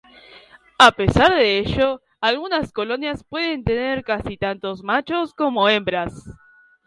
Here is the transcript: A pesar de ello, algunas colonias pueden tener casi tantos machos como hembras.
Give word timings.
A 0.79 0.91
pesar 0.93 1.29
de 1.35 1.59
ello, 1.59 2.01
algunas 2.21 2.71
colonias 2.73 3.23
pueden 3.23 3.63
tener 3.63 4.03
casi 4.03 4.35
tantos 4.35 4.81
machos 4.81 5.35
como 5.35 5.69
hembras. 5.69 6.23